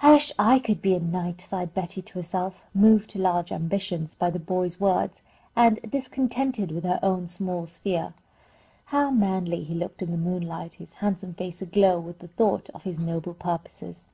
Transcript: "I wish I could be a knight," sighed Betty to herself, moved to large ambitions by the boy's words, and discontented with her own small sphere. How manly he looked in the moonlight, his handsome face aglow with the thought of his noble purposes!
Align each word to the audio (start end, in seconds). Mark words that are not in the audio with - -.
"I 0.00 0.12
wish 0.12 0.32
I 0.38 0.58
could 0.58 0.82
be 0.82 0.94
a 0.94 1.00
knight," 1.00 1.40
sighed 1.40 1.72
Betty 1.72 2.02
to 2.02 2.18
herself, 2.18 2.66
moved 2.74 3.08
to 3.08 3.18
large 3.18 3.52
ambitions 3.52 4.14
by 4.14 4.28
the 4.28 4.38
boy's 4.38 4.78
words, 4.78 5.22
and 5.56 5.80
discontented 5.90 6.70
with 6.70 6.84
her 6.84 7.00
own 7.02 7.26
small 7.26 7.66
sphere. 7.66 8.12
How 8.92 9.10
manly 9.10 9.62
he 9.64 9.74
looked 9.74 10.02
in 10.02 10.10
the 10.10 10.18
moonlight, 10.18 10.74
his 10.74 10.92
handsome 11.00 11.32
face 11.32 11.62
aglow 11.62 11.98
with 12.00 12.18
the 12.18 12.28
thought 12.28 12.68
of 12.74 12.82
his 12.82 12.98
noble 12.98 13.32
purposes! 13.32 14.08